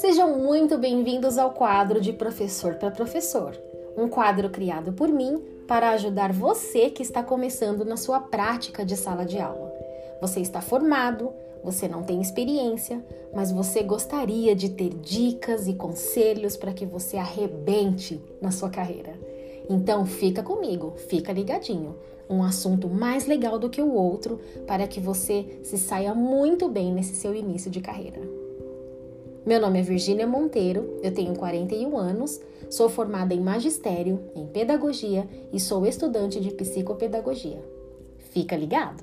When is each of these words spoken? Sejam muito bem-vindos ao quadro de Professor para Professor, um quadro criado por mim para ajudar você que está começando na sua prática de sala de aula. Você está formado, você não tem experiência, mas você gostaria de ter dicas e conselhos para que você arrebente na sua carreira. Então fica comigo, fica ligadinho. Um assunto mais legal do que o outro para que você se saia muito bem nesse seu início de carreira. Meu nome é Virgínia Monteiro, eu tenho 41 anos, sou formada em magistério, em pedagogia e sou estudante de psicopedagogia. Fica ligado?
Sejam 0.00 0.38
muito 0.38 0.78
bem-vindos 0.78 1.36
ao 1.36 1.50
quadro 1.50 2.00
de 2.00 2.10
Professor 2.10 2.76
para 2.76 2.90
Professor, 2.90 3.54
um 3.98 4.08
quadro 4.08 4.48
criado 4.48 4.94
por 4.94 5.10
mim 5.10 5.44
para 5.68 5.90
ajudar 5.90 6.32
você 6.32 6.88
que 6.88 7.02
está 7.02 7.22
começando 7.22 7.84
na 7.84 7.98
sua 7.98 8.18
prática 8.18 8.82
de 8.82 8.96
sala 8.96 9.26
de 9.26 9.38
aula. 9.38 9.70
Você 10.22 10.40
está 10.40 10.62
formado, 10.62 11.30
você 11.62 11.86
não 11.86 12.02
tem 12.02 12.18
experiência, 12.18 13.04
mas 13.34 13.52
você 13.52 13.82
gostaria 13.82 14.56
de 14.56 14.70
ter 14.70 14.88
dicas 14.88 15.68
e 15.68 15.74
conselhos 15.74 16.56
para 16.56 16.72
que 16.72 16.86
você 16.86 17.18
arrebente 17.18 18.18
na 18.40 18.50
sua 18.50 18.70
carreira. 18.70 19.12
Então 19.68 20.06
fica 20.06 20.42
comigo, 20.42 20.94
fica 20.96 21.30
ligadinho. 21.30 21.94
Um 22.26 22.42
assunto 22.42 22.88
mais 22.88 23.26
legal 23.26 23.58
do 23.58 23.68
que 23.68 23.82
o 23.82 23.92
outro 23.92 24.40
para 24.66 24.88
que 24.88 24.98
você 24.98 25.60
se 25.62 25.76
saia 25.76 26.14
muito 26.14 26.70
bem 26.70 26.90
nesse 26.90 27.16
seu 27.16 27.34
início 27.34 27.70
de 27.70 27.82
carreira. 27.82 28.49
Meu 29.44 29.58
nome 29.58 29.80
é 29.80 29.82
Virgínia 29.82 30.26
Monteiro, 30.26 31.00
eu 31.02 31.14
tenho 31.14 31.34
41 31.34 31.96
anos, 31.96 32.38
sou 32.68 32.90
formada 32.90 33.32
em 33.32 33.40
magistério, 33.40 34.20
em 34.36 34.46
pedagogia 34.46 35.26
e 35.50 35.58
sou 35.58 35.86
estudante 35.86 36.38
de 36.38 36.50
psicopedagogia. 36.50 37.64
Fica 38.18 38.54
ligado? 38.54 39.02